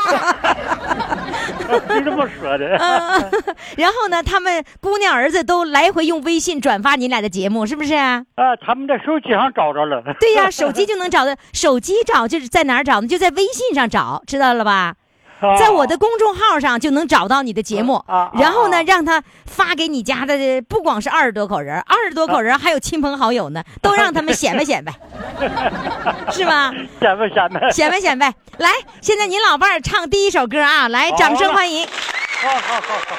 [1.88, 2.76] 是这么说的。
[2.76, 3.30] 嗯，
[3.76, 7.94] 然后呢，他们姑娘儿子都来回用微信转发你俩的节目，是不是？
[7.94, 8.24] 啊，
[8.64, 10.02] 他们在手机上找着了。
[10.20, 11.34] 对呀、手机就能找到。
[11.52, 13.08] 手机找就是在哪儿找呢？
[13.08, 14.94] 就在微信上找，知道了吧？
[15.40, 24.92] 啊 在我的公众号上就能找到你的节目，然后呢，啊让他发给你家的，不光是二十多口人，二十多口人还有亲朋好友呢，都让他们显摆显摆，
[26.32, 26.72] 是吧？
[27.00, 27.70] 显摆显摆。
[27.70, 28.34] 显摆显摆。
[28.58, 28.70] 来，
[29.00, 31.86] 现在你老伴儿唱第一首歌啊，来，掌声欢迎。
[31.86, 33.16] 好好好好。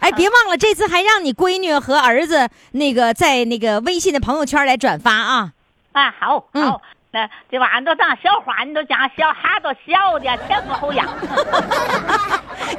[0.00, 5.52] 哎，别忘了，这次还让你闺女和儿子那个在那个微信的朋友圈来转发啊。
[5.92, 6.80] 啊，好嗯好。
[7.18, 11.04] 那这玩意儿都当笑话，你都讲笑孩都笑的前俯后仰。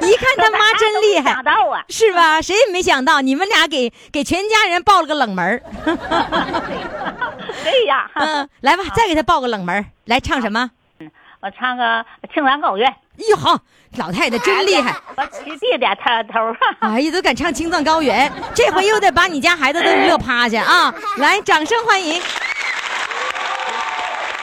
[0.00, 2.40] 一看他妈真厉害想，到啊，是吧？
[2.40, 5.62] 谁也没想到，你们俩给给全家人报了个冷门儿。
[7.64, 8.10] 对呀。
[8.16, 10.70] 嗯，来吧，再给他报个冷门儿，来唱什么？
[11.40, 11.84] 我唱个
[12.32, 12.90] 《青藏高原》。
[13.30, 13.58] 哟好，
[13.96, 14.94] 老太太真厉害！
[15.16, 16.56] 我起弟的头头。
[16.80, 20.94] 哎呀，都敢唱青藏高原，这回又得把你家孩子都乐趴下啊！
[21.18, 22.20] 来，掌声欢迎。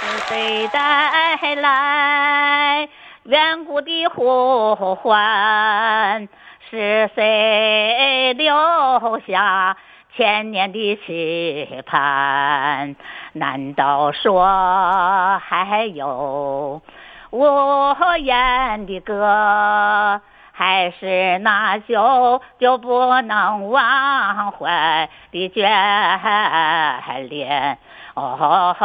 [0.07, 2.87] 是谁带来
[3.23, 6.29] 远古的呼唤？
[6.69, 9.75] 是谁留下
[10.15, 12.95] 千年的期盼？
[13.33, 16.81] 难道说还有
[17.31, 17.45] 无
[18.19, 20.21] 言的歌？
[20.53, 27.77] 还是那久久不能忘怀的眷恋？
[28.19, 28.75] 哦，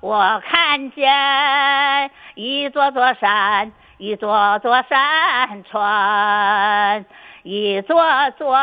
[0.00, 7.04] 我看见一座座山，一座座山川，
[7.42, 8.02] 一座
[8.38, 8.56] 座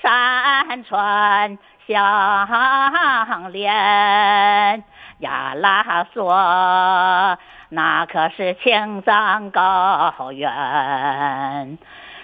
[0.00, 4.82] 山川相连。
[5.18, 7.36] 呀啦嗦，
[7.68, 11.76] 那可是青藏高原。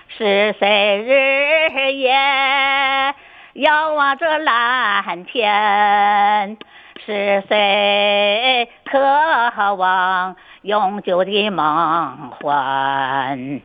[0.09, 3.14] 是谁日夜
[3.57, 6.59] 遥望着蓝天？
[7.05, 13.61] 是谁渴望永久的梦幻？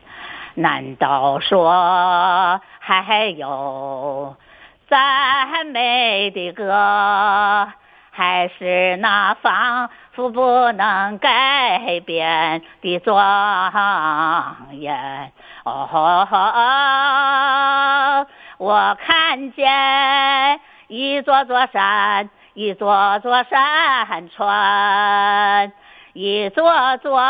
[0.54, 4.36] 难道说还有
[4.88, 7.68] 赞美的歌？
[8.14, 15.32] 还是那仿佛不能改变的庄严？
[15.64, 15.86] 哦，
[18.62, 25.72] 我看见一座座山，一座座山川，
[26.12, 27.20] 一座座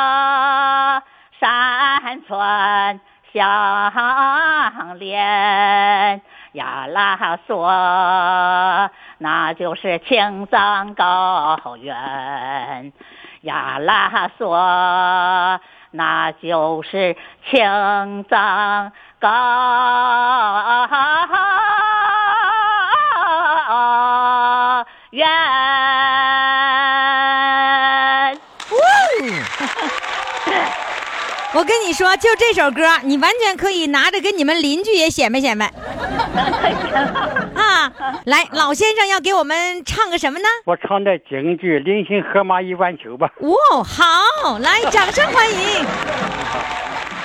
[1.40, 3.00] 山川
[3.32, 6.20] 相连。
[6.52, 12.92] 呀啦嗦，那就是青藏高原。
[13.40, 15.58] 呀啦嗦，
[15.92, 17.16] 那就是
[17.46, 18.92] 青藏
[19.22, 19.28] 高
[25.10, 25.28] 原。
[31.54, 35.66] 我跟你说，就这首歌，你完全可以拿着跟你们邻居也显摆显摆
[37.54, 37.92] 啊！
[38.24, 40.48] 来，老先生要给我们唱个什么呢？
[40.64, 43.28] 我唱的京剧《临行河马一碗酒》吧。
[43.38, 45.86] 哦，好，来，掌声欢迎。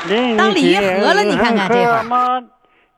[0.08, 2.43] 临当鲤鱼合了你看看这会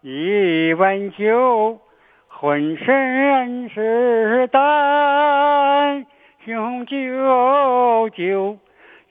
[0.02, 1.80] 一碗酒，
[2.28, 6.06] 浑身是胆，
[6.46, 8.58] 雄赳赳，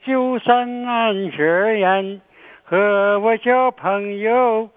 [0.05, 0.67] 就算
[1.31, 2.21] 是烟，
[2.63, 4.69] 和我交朋友，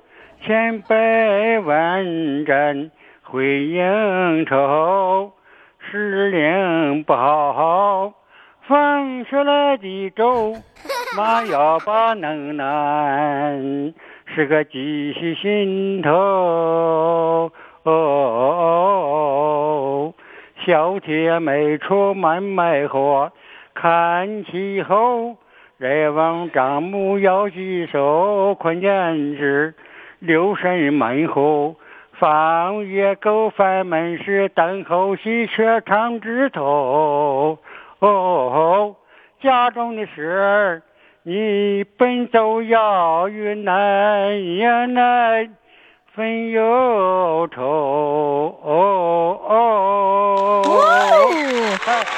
[0.44, 2.90] 千百万战
[3.22, 5.32] 会应酬。
[5.90, 8.12] 时令不好
[8.64, 10.54] 好，放学来的粥，
[11.16, 13.60] 妈要把能耐，
[14.26, 17.50] 是个记系心头。
[17.82, 18.14] 哦，
[20.64, 23.32] 小姐妹出门买货，
[23.74, 25.36] 看气候。
[25.78, 29.74] 人往丈母要记收，困难时
[30.20, 31.74] 留神门后。
[32.12, 37.58] 放野狗翻门时，等候喜鹊长枝头。
[38.02, 38.96] 哦哦，
[39.40, 40.82] 家中的事儿，
[41.22, 45.54] 你奔走要与难呀难，
[46.12, 47.62] 分忧愁。
[47.62, 51.30] 哦哦哦哦哦哦，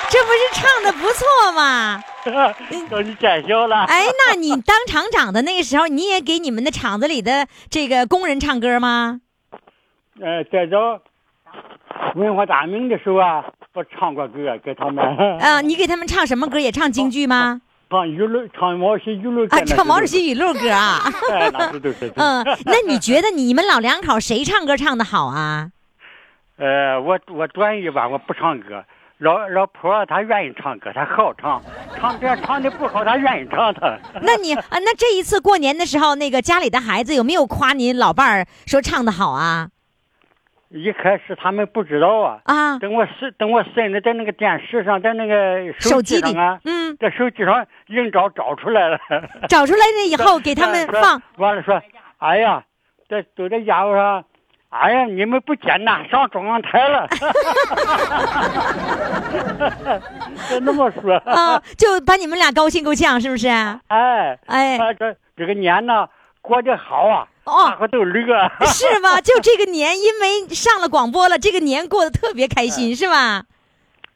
[0.09, 2.03] 这不是唱的不错吗？
[2.89, 3.85] 都你见笑了。
[3.85, 9.20] 哎，那你当厂长的那个时候，你也给你们的厂子里的这个工人唱歌吗？
[10.18, 11.03] 呃，在早
[12.14, 13.45] 文化大革的时候啊，
[13.75, 15.05] 我唱过歌给他们。
[15.41, 16.59] 啊，你给他们唱什么歌？
[16.61, 17.61] 也唱京剧吗？
[17.91, 19.47] 唱娱乐，唱毛主席语录。
[19.51, 21.01] 啊，唱毛主席语录歌啊。
[21.31, 22.12] 哎，那是都是。
[22.16, 25.70] 嗯，那你觉得你们老两口谁唱歌唱的好啊？
[26.57, 28.85] 呃，我我专一吧，我不唱歌。
[29.18, 31.62] 老老婆她愿意唱歌，她好唱，
[31.97, 33.99] 唱歌唱的不好，她愿意唱她。
[34.22, 39.68] 那你啊，那这一次过年的时候，那个家里的孩子有没有夸您老伴儿说唱的好啊？
[40.75, 48.99] 一开始他们不知道啊，啊，等我是等我孙子在那个电视上，在那个手机上啊，嗯，在手机上硬找找出来了。
[49.49, 51.22] 找出来了 以后给他们放。
[51.37, 51.81] 完了说，
[52.18, 52.64] 哎呀，
[53.09, 54.25] 这都在家伙说，
[54.70, 57.07] 哎呀，你们不简单，上中央台了。
[60.51, 61.14] 就那么说。
[61.18, 63.47] 啊，就把你们俩高兴够呛，是不是？
[63.47, 66.09] 哎哎啊这这个年呢
[66.43, 68.23] 过得好啊，哦大伙都乐。
[68.67, 69.21] 是吧？
[69.21, 73.45] 就这个年，因为上了广播了，这个年过得特别开心，是吧？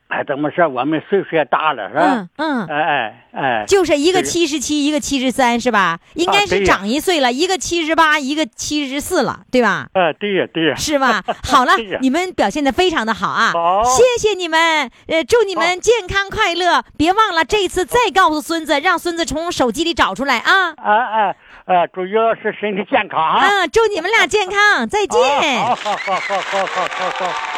[0.09, 0.67] 哎，怎么说？
[0.67, 2.29] 我们岁数也大了，是吧？
[2.37, 5.99] 嗯嗯，哎哎哎，就是一个七十七，一个七十三，是吧？
[6.15, 9.87] 应该是长一岁了，一个七十八，一个七十四了，对吧？
[9.93, 10.75] 哎，对呀对呀。
[10.77, 11.23] 是吧？
[11.45, 13.53] 好了你们表现的非常的好啊！
[13.53, 16.83] 好谢谢你们，呃，祝你们健康快乐。
[16.97, 20.71] 别忘了这次再告诉孙子，让孙子从手机里找出来啊！
[20.79, 21.37] 哎哎
[21.69, 23.47] 哎，祝于老师身体健康啊！
[23.47, 25.61] 嗯，祝你们俩健康，再见。
[25.61, 27.58] 好好好好好好好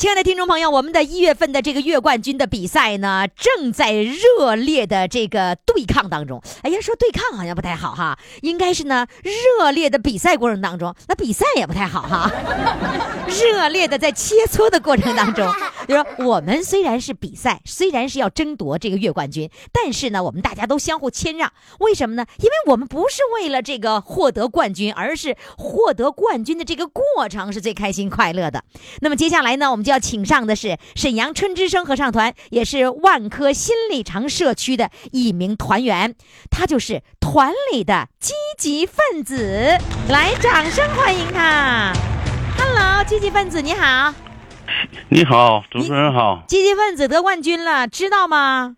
[0.00, 6.42] 亲爱的听众朋友，我们的一月份的这个月冠军的比赛呢，正在热烈的这个对抗当中。
[6.62, 12.32] 哎呀，说对抗好像不太好哈，应该是呢热烈的比赛过程当中，那比赛也不太好哈。
[13.28, 15.46] 热烈的在切磋的过程当中，
[15.86, 21.52] 就说我们虽然是比赛，虽然是要争夺这个月冠军，但是呢，我们大家都相互谦让。
[21.78, 22.24] 为什么呢？
[22.38, 28.64] 因为我们不是为了这个获得冠军，而是获得冠军的这个过程是最开心快乐的。
[29.00, 36.14] 那么接下来呢，我们就要请上的是沈阳春之声合唱团，也是万科新里程社区的一名团员，
[36.50, 39.76] 他就是团里的积极分子。
[40.08, 41.92] 来，掌声欢迎他。
[42.56, 44.14] Hello，积极分子你好，
[45.08, 48.76] 你好，主持人好，积极分子得冠军了，知道吗？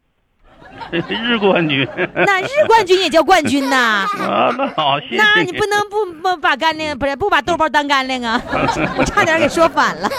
[0.91, 1.87] 日冠军。
[2.15, 4.07] 那日冠军也叫冠军呐。
[4.19, 5.17] 啊，那好，谢谢。
[5.17, 8.41] 那你不能不不把干粮不是不把豆包当干粮啊！
[8.97, 10.11] 我差点给说反了。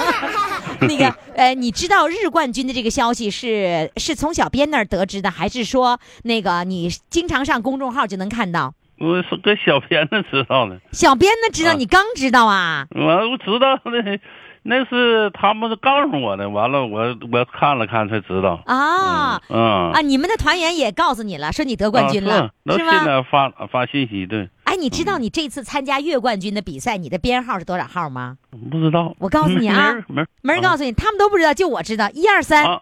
[0.89, 8.73] 那个 呃，你知道日冠军的这个消息是是从小编那儿得知的，还是说那个你经常上公众号就能看到？
[8.99, 12.85] 我是搁小编那知道的，小编那知道，啊你刚知道啊？
[12.95, 14.19] 我我知道那
[14.65, 18.61] 那是他们告诉我的，完了我我看了看才知道。
[18.65, 19.99] 啊嗯啊！
[19.99, 22.91] 你们的团员也告诉你了，说你得冠军了，啊是是吗？
[22.91, 28.37] 那现在发发信息对，哎，你知道你这次参加月冠军的比赛，你的编号是多少号吗？
[28.71, 29.15] 不知道。
[29.19, 32.81] 我告诉你啊没人没人告诉你，他们都不知道，就我知道，一二三，啊，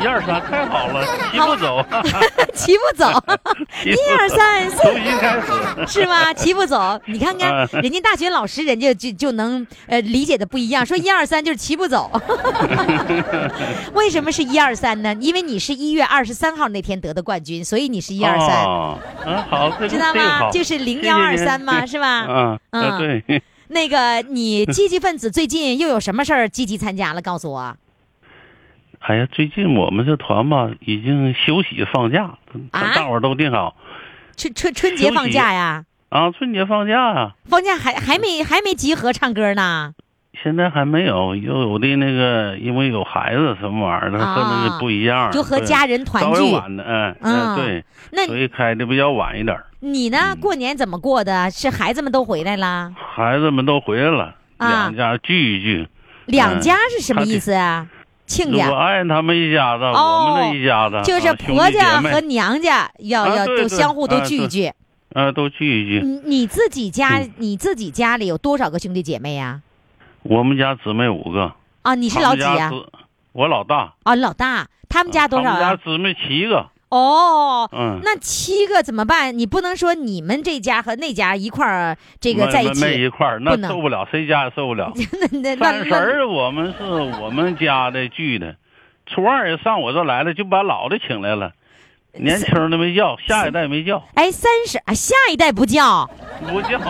[0.00, 1.84] 一二三，太好了，齐步走，
[2.54, 3.10] 齐步走，
[3.84, 5.86] 一二三，四重新开始。
[5.88, 6.32] 是吗？
[6.32, 12.08] 齐步走，你看看嗯人家大学老师，人家就就能呃理解的不一样，说一二三就是齐步走。
[13.94, 15.12] 为什么是一二三呢？
[15.20, 20.48] 因为你是一月二十三号那天得的冠军，所以你是一二三，哦，嗯，好，知道吗？
[20.50, 22.26] 就是零幺二三吗，是吧？
[22.28, 27.20] 嗯嗯，对，那个你积极分子最近又有什么事儿积极参加了？
[27.22, 27.76] 告诉我。
[29.00, 32.38] 哎呀，最近我们这团吧已经休息放假，
[32.70, 33.76] 大伙儿都定好
[34.36, 35.84] 春春春节放假呀？
[36.08, 39.92] 啊，春节放假啊，放假还还没还没集合唱歌呢？
[40.42, 46.52] 现在还没有，又有的那个因为有孩子什么玩意儿的，和那个不一样，就和家人团聚。
[46.52, 49.66] 晚的，嗯对，那所以开的比较晚一点儿。
[49.80, 50.36] 你呢？
[50.40, 51.50] 过年怎么过的？
[51.50, 52.92] 是孩子们都回来了？
[52.96, 55.88] 孩子们都回来了，啊两家聚一聚。
[56.26, 57.86] 两家是什么意思啊？
[58.26, 64.70] 亲家我爱他们一家子，哦我们这一家子就是婆家和娘家要要都相互都聚一聚。
[65.14, 66.06] 啊，都聚一聚。
[66.06, 69.62] 你你自己家嗯你自己家里有多少个兄弟姐妹呀？
[70.22, 71.52] 我们家姊妹五个，
[71.82, 72.48] 啊，你是老几呀？
[72.48, 72.86] 们家姊
[73.32, 74.66] 我老大，啊，老大。
[74.90, 75.76] 他们家多少他们家啊？
[75.84, 79.38] 姊妹七个，哦，嗯，那七个怎么办？
[79.38, 84.90] 你不能说你们这家和那家一块儿这个在一起，没一块儿，那受不了，谁家也受不了。
[84.96, 86.84] 那那那三十儿我们是
[87.20, 88.56] 我们家的聚的，
[89.04, 91.52] 初二也上我这来了，就把老的请来了，
[92.14, 96.08] 年轻的没叫，下一代没叫，哎，三十啊，下一代不叫，
[96.48, 96.80] 不叫，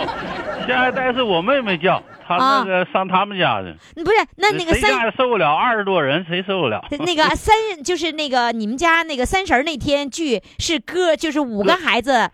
[0.69, 3.73] 下一代是我妹妹叫，她那个上他们家去，
[4.03, 6.85] 不是那那个谁家也受不了，二十多人谁受得了？
[7.01, 12.31] 那个三就是那个你们家那个三十儿那天聚是哥，就是五个孩子。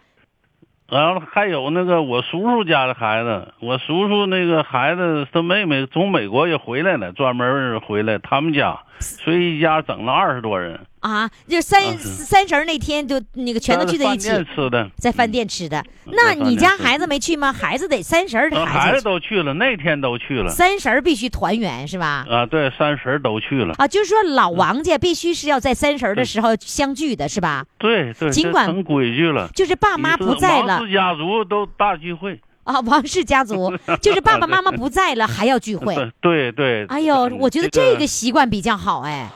[0.87, 15.85] 然后还有那个我叔叔家的孩子，我叔叔那个孩子他妹妹从美国也回来了，专门回来他们家，所以一家整了二十多人，啊，就三啊三十儿那天就那个全都聚在一起饭，店吃的，在饭店吃的。
[16.07, 17.53] 那你家孩子没去吗？
[17.53, 20.49] 孩子得三十儿的呃孩子孩子，都去了，那天都去了。
[20.49, 22.25] 三十儿必须团圆是吧？
[22.27, 23.75] 啊，对，三十儿都去了。
[23.77, 27.67] 啊，就是说老王家必须是要在三十儿的时候相聚的是吧？
[27.77, 29.51] 对对，尽管规矩了。
[29.55, 32.41] 就是爸妈不在了王氏家族都大聚会。
[32.63, 35.95] 啊，王氏家族 就是爸爸妈妈不在了还要聚会。
[36.23, 36.87] 对对。
[36.87, 39.29] 哎呦，嗯我觉得这个习惯比较好哎。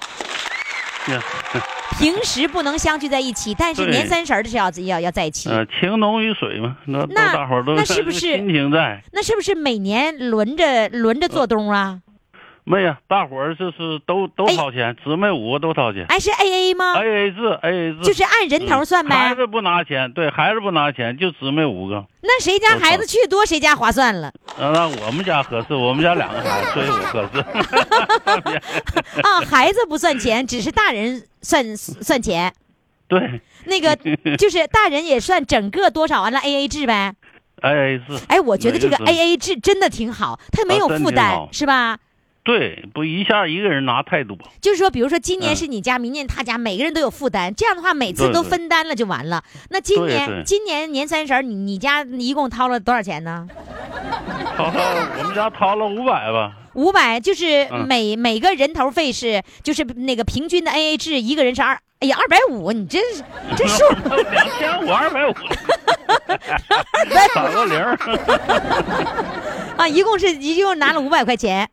[1.12, 1.22] 呀
[1.98, 5.48] 平时不能相聚在一起，但是年三十儿的时候要要在一起。
[5.48, 9.02] 呃，情浓于水嘛，那那大伙儿都那是不是亲情在？
[9.12, 11.98] 那是不是每年轮着轮着做冬啊？
[12.71, 16.05] 没呀，大伙儿就是都都掏钱，姊妹五个都掏钱。
[16.11, 22.05] 哎，是 A A 吗？A A 制，A A 制，就是按人头算呗嗯孩子不拿钱，对孩子不拿钱，就姊妹五个。
[22.21, 27.41] 那谁家孩子去多，谁家划算了啊，那我们家合适，我们家两个孩子，所以我合适。
[29.25, 29.41] 啊！
[29.51, 32.53] 孩子不算钱，只是大人算算钱。
[33.09, 33.97] 对那个
[34.37, 37.14] 就是大人也算整个多少，完了 A A 制呗。
[37.62, 38.05] ，A A 制。
[38.29, 41.97] 哎，我觉得这个 A A 制真的挺好，它没有负担，是吧？
[42.49, 44.34] 对，不一下一个人拿太多。
[44.62, 49.44] 就是说，比如说今年嗯是你家，明年他家，每个人都有负担，这样的话每次都分担了就完了。
[49.68, 53.46] 那今年今年年三十儿，你你家一共掏了多少钱呢？
[54.57, 56.55] 掏了，我们家掏了五百吧。
[56.72, 63.22] 五百，就是嗯每、每个人头费是就是那个平均的 A A 制，一个人是二，哎呀，二百五，你真是
[63.59, 63.84] 这数
[64.30, 65.34] 两千五，二百五，
[67.34, 67.99] 打个零儿。
[69.76, 71.68] 啊，一共是一共拿了五百块钱。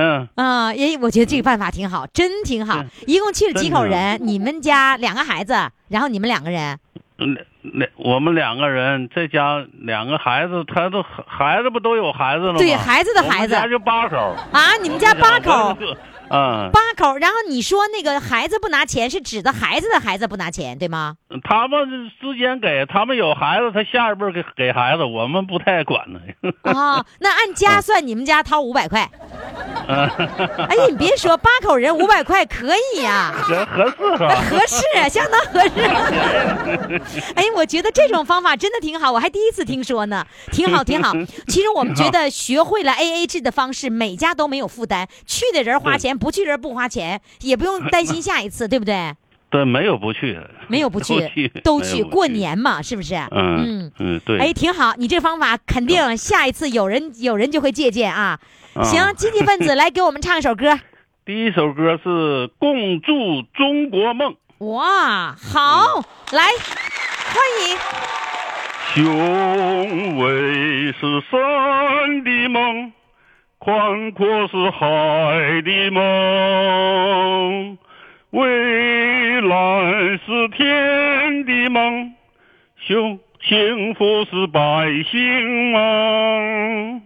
[0.00, 2.82] 嗯，啊，也我觉得这个办法挺好，真挺好。
[3.06, 4.18] 一共去了几口人？
[4.22, 5.52] 你们家两个孩子，
[5.88, 6.78] 然后你们两个人，
[7.18, 12.58] 两两我们两个人，在家两个孩子，他都孩子不都有孩子了吗？
[12.58, 14.16] 对孩子的孩子家就八口。
[14.52, 15.76] 啊，你们家八口，
[16.30, 17.16] 嗯，八口。
[17.16, 21.16] 然后你说那个孩子不拿钱，是指的孩子的孩子不拿钱，对吗？
[21.44, 26.20] 他们之间给他们有孩子，他下一辈给给孩子，我们不太管呢。
[26.62, 29.10] 啊，那按家算，你们家掏五百块。
[29.88, 30.08] 嗯，
[30.68, 34.06] 哎呀，你别说，八口人五百块可以呀、合合适？
[34.16, 37.00] 合适，相当合适。
[37.34, 41.12] 哎，我觉得这种方法真的挺好，我还第一次听说呢，挺好，挺好。
[41.48, 49.12] 其实我们觉得学会了 A A 制的方式，每家都没有负担，去的人花钱，不去人不花钱，也不用担心下一次，对不对？
[49.50, 53.16] 对，没有不去，没有不去去，都去，过年嘛，是不是？
[53.32, 54.38] 嗯嗯，对。
[54.38, 58.38] 哎，挺好，你这方法肯定下一次有人有人就会借鉴啊。
[58.74, 60.78] 啊行，积极分子来给我们唱一首歌。
[61.26, 62.08] 第一首歌是
[62.60, 64.36] 《共筑中国梦》。
[64.66, 66.44] 哇，好，来，
[67.32, 67.76] 欢迎。
[68.94, 72.92] 雄伟是山的梦，
[73.62, 77.76] 宽阔是海的梦，
[78.30, 82.14] 蔚蓝是天的梦，
[82.86, 84.60] 幸幸福是百
[85.10, 87.02] 姓梦，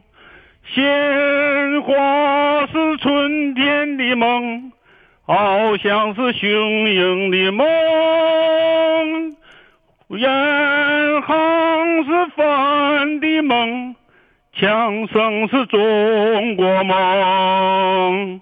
[0.73, 4.71] 鲜花是春天的梦，
[5.27, 7.67] 翱翔是雄鹰的梦。
[10.11, 13.94] 远航是帆的梦，
[14.57, 18.41] 枪声是中国梦，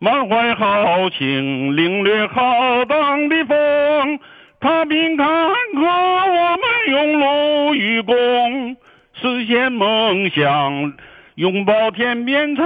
[0.00, 4.18] 满怀豪情，领略浩荡的风。
[4.58, 8.76] 踏平坎坷，我们用路与共，
[9.12, 10.92] 实现梦想，
[11.36, 12.62] 拥抱天边彩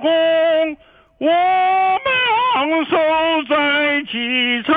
[0.00, 0.10] 虹。
[1.18, 1.36] 我们
[2.56, 2.96] 昂首
[3.48, 4.74] 再启程，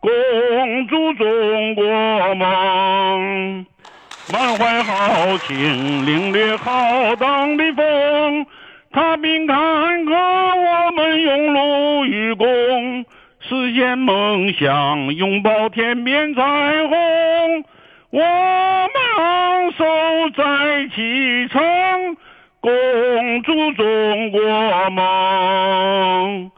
[0.00, 3.66] 共筑中国梦。
[4.32, 8.46] 满怀豪情，领略浩荡的风。
[8.92, 9.56] 踏平坎
[10.04, 13.04] 坷，我们用路与共，
[13.40, 17.64] 实现梦想，拥抱天边彩虹。
[18.10, 19.84] 我们昂首
[20.36, 22.16] 在启程，
[22.60, 24.40] 共筑中国
[24.90, 26.50] 梦，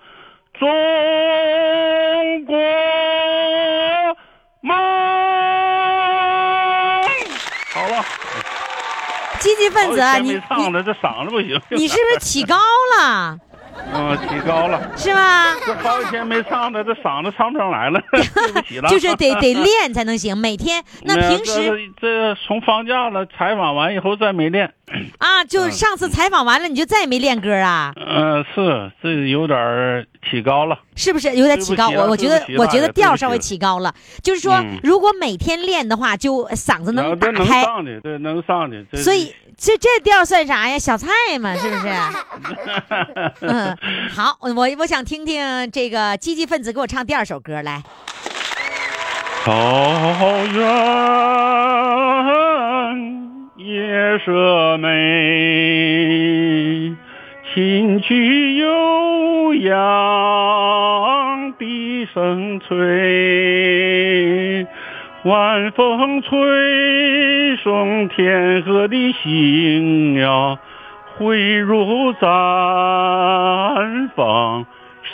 [0.58, 2.56] 中国
[9.70, 11.60] 分子你唱了，这嗓子不行。
[11.70, 12.56] 你是不是起高
[12.98, 13.38] 了？
[13.94, 15.54] 嗯，起高了，是吧？
[15.64, 18.88] 这好几天没唱了，这嗓子唱不上来了， 对不起了。
[18.88, 24.72] 就是得得练才能行，每天 那平时这这从放假了，采访完以后再没练。
[25.18, 27.92] 啊，就上次采访完了，你就再也没练歌啊？
[27.96, 30.76] 嗯，是这有点起高了。
[30.96, 31.88] 是不是有点起高？
[31.90, 33.94] 我我觉得我觉得调稍微起高了，
[34.24, 37.62] 就是说嗯如果每天练的话，就嗓子能打这能开。
[37.62, 38.84] 上去，对，能上去。
[38.96, 40.78] 所以这这调算啥呀？
[40.78, 41.08] 小菜
[41.40, 41.88] 嘛，是不是？
[43.42, 43.76] 嗯，
[44.14, 47.82] 好，我我想听听这个积极分子给我唱第二首歌来。
[49.44, 49.52] 草
[50.52, 50.62] 原
[53.56, 54.86] 夜色美，
[57.52, 62.76] 琴曲悠扬笛声吹，
[65.28, 66.30] 晚风吹
[67.62, 70.58] 送天河的星呀，
[71.18, 74.64] 汇入毡房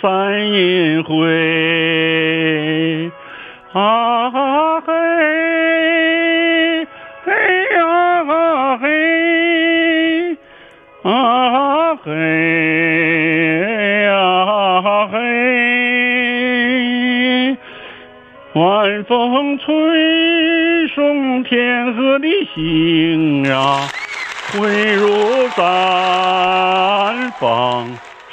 [0.01, 3.11] 山银辉。
[3.73, 6.87] 啊嘿，
[7.25, 7.33] 嘿
[7.75, 10.37] 呀嘿，
[11.03, 12.13] 啊嘿
[18.55, 19.67] 晚风吹
[20.95, 23.81] 送天河的星呀，
[24.53, 25.09] 汇入
[25.57, 27.89] 绽放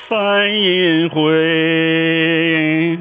[0.07, 2.99] 山银辉。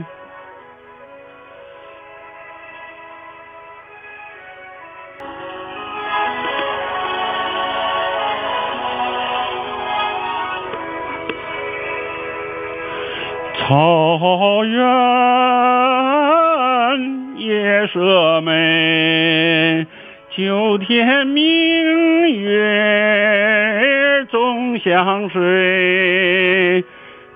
[13.68, 15.29] 草原
[17.80, 19.86] 夜色美，
[20.36, 26.84] 九天明月总相随。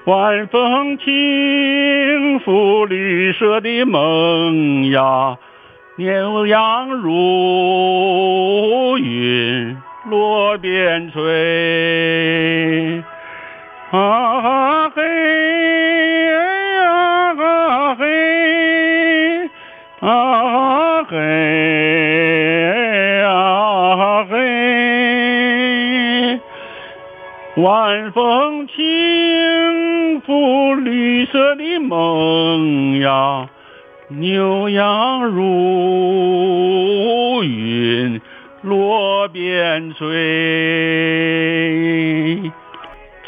[0.05, 5.38] 晚风轻拂绿色的梦呀，
[5.97, 9.74] 牛羊如云
[10.11, 13.03] 落边吹。
[13.92, 15.03] 啊嘿
[27.57, 33.49] 晚风轻拂绿色的梦呀，
[34.09, 35.45] 牛羊如
[37.45, 38.21] 云
[38.63, 40.11] 落边陲。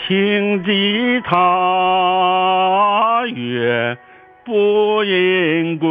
[0.08, 1.36] 轻骑踏
[3.32, 3.96] 月
[4.44, 5.88] 不应归。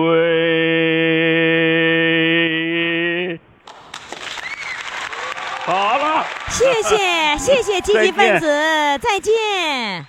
[5.66, 6.66] 好了，谢
[7.38, 8.48] 谢谢谢积极分子，
[9.02, 10.06] 再见。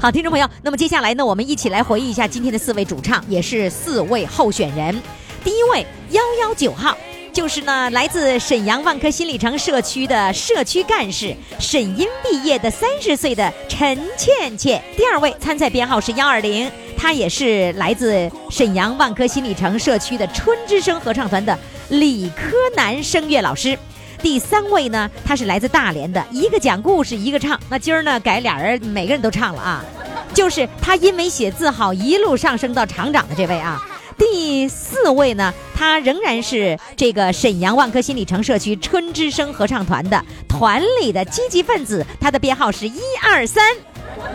[0.00, 5.02] 好，听众朋友，那么接下来呢，我们一起来回忆一下今天的四位主唱，也是四位候选人。
[5.44, 6.96] 第一位幺幺九号，
[7.32, 14.82] 就是呢来自沈阳万科新里程社区的社区干事，沈音毕业的三十岁的陈倩倩。
[14.96, 23.78] 第二位参赛编号是幺二零，她也是来自沈阳万科新里程社区的春之声合唱团的理科男声乐老师。
[24.22, 27.58] 第三位呢，他是来自大连的，一个讲故事，一个唱。
[27.68, 29.84] 那今儿呢，改俩人，每个人都唱了啊。
[30.32, 33.82] 就是他因为写字好，一路上升到厂长的这位啊。
[34.16, 43.64] 第四位呢，他仍然是这个沈阳万科新里程社区春之声合唱团的团里的积极分子，他的编号是一二三。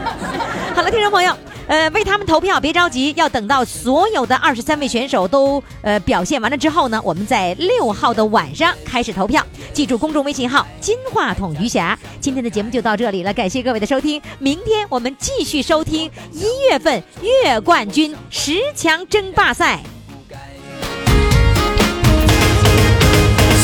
[0.73, 1.37] 好了，听众朋友，
[1.67, 9.43] 呃，为他们投票，别着急，要等到所有的二十三位选手都呃表现完了之后呢，我们在六号的晚上开始投票。
[9.73, 11.97] 记住公众微信号“金话筒余霞”。
[12.21, 14.21] 今天的节目就到这里了，感谢各位的收听。
[14.39, 19.79] 明天我们继续收听一月份月冠军十强争霸赛。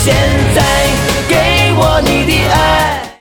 [0.03, 0.15] 现
[0.55, 0.89] 在
[1.29, 3.11] 给我你的爱。